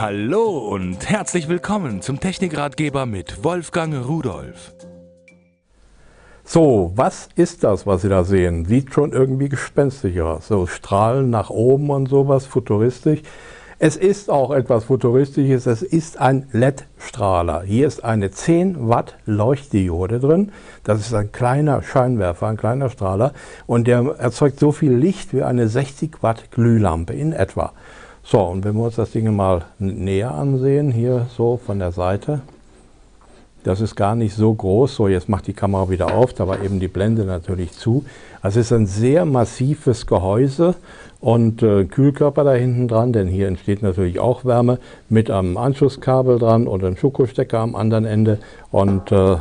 [0.00, 4.72] Hallo und herzlich willkommen zum Technikratgeber mit Wolfgang Rudolf.
[6.44, 8.64] So, was ist das, was Sie da sehen?
[8.64, 10.46] Sieht schon irgendwie gespenstig aus.
[10.46, 13.22] So Strahlen nach oben und sowas, futuristisch.
[13.80, 17.62] Es ist auch etwas Futuristisches, es ist ein LED-Strahler.
[17.62, 20.52] Hier ist eine 10 Watt Leuchtdiode drin.
[20.84, 23.32] Das ist ein kleiner Scheinwerfer, ein kleiner Strahler
[23.66, 27.72] und der erzeugt so viel Licht wie eine 60 Watt Glühlampe in etwa.
[28.30, 32.42] So, und wenn wir uns das Ding mal näher ansehen, hier so von der Seite,
[33.64, 34.96] das ist gar nicht so groß.
[34.96, 38.04] So, jetzt macht die Kamera wieder auf, da war eben die Blende natürlich zu.
[38.42, 40.74] Also es ist ein sehr massives Gehäuse
[41.22, 46.38] und äh, Kühlkörper da hinten dran, denn hier entsteht natürlich auch Wärme mit einem Anschlusskabel
[46.38, 48.40] dran und einem Schokostecker am anderen Ende.
[48.70, 49.36] Und äh,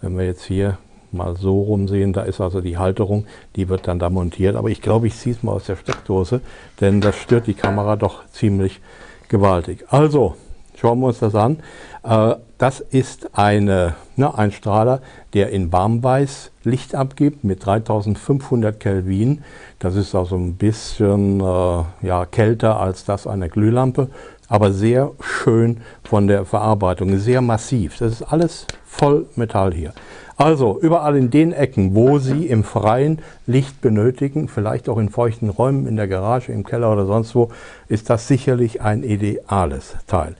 [0.00, 0.78] wenn wir jetzt hier
[1.16, 2.12] mal so rumsehen.
[2.12, 4.56] Da ist also die Halterung, die wird dann da montiert.
[4.56, 6.40] Aber ich glaube, ich ziehe es mal aus der Steckdose,
[6.80, 8.80] denn das stört die Kamera doch ziemlich
[9.28, 9.84] gewaltig.
[9.88, 10.36] Also,
[10.76, 11.58] schauen wir uns das an.
[12.02, 15.02] Äh, das ist eine, ne, ein Strahler,
[15.34, 19.44] der in Warmweiß Licht abgibt mit 3500 Kelvin.
[19.78, 24.08] Das ist also ein bisschen äh, ja, kälter als das einer Glühlampe,
[24.48, 27.98] aber sehr schön von der Verarbeitung, sehr massiv.
[27.98, 29.92] Das ist alles voll Metall hier.
[30.38, 35.48] Also überall in den Ecken, wo Sie im Freien Licht benötigen, vielleicht auch in feuchten
[35.48, 37.50] Räumen, in der Garage, im Keller oder sonst wo,
[37.88, 40.36] ist das sicherlich ein ideales Teil.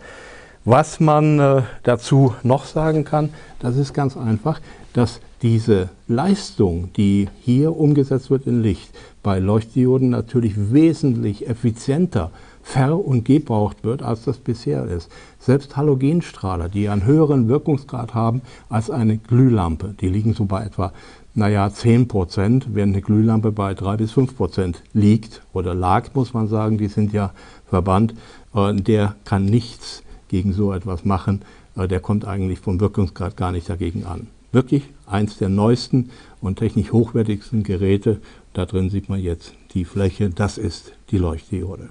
[0.67, 4.61] Was man äh, dazu noch sagen kann, das ist ganz einfach,
[4.93, 8.91] dass diese Leistung, die hier umgesetzt wird in Licht,
[9.23, 12.31] bei Leuchtdioden natürlich wesentlich effizienter
[12.67, 15.09] ver- und gebraucht wird, als das bisher ist.
[15.39, 20.92] Selbst Halogenstrahler, die einen höheren Wirkungsgrad haben als eine Glühlampe, die liegen so bei etwa
[21.34, 26.34] naja, 10 Prozent, während eine Glühlampe bei 3 bis 5 Prozent liegt oder lag, muss
[26.34, 27.33] man sagen, die sind ja
[27.67, 28.14] verbannt,
[28.55, 31.42] äh, der kann nichts gegen so etwas machen.
[31.77, 34.27] Äh, der kommt eigentlich vom Wirkungsgrad gar nicht dagegen an.
[34.50, 36.10] Wirklich eins der neuesten
[36.41, 38.21] und technisch hochwertigsten Geräte.
[38.55, 41.91] Da drin sieht man jetzt die Fläche, das ist die Leuchtdiode.